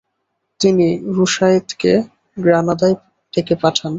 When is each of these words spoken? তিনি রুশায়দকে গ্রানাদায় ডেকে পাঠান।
তিনি 0.59 0.87
রুশায়দকে 1.15 1.91
গ্রানাদায় 2.37 2.95
ডেকে 3.33 3.55
পাঠান। 3.61 3.89